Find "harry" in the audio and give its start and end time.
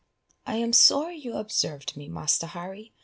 2.47-2.91